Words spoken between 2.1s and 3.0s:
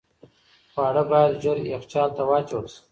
ته واچول شي.